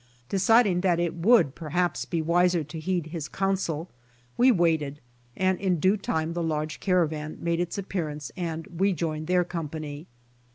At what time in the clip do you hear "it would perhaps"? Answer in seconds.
0.99-2.05